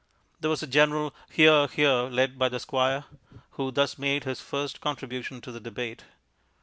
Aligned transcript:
There 0.39 0.49
was 0.49 0.63
a 0.63 0.65
general 0.65 1.13
"Hear, 1.29 1.67
hear," 1.67 1.93
led 2.09 2.39
by 2.39 2.49
the 2.49 2.59
Squire, 2.59 3.05
who 3.51 3.69
thus 3.69 3.99
made 3.99 4.23
his 4.23 4.41
first 4.41 4.81
contribution 4.81 5.41
to 5.41 5.51
the 5.51 5.59
debate. 5.59 6.05